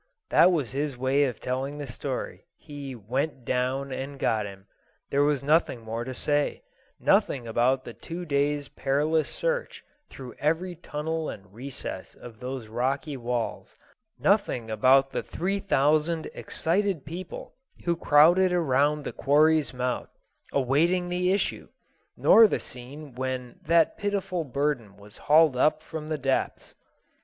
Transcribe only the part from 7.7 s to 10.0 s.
the two days' perilous search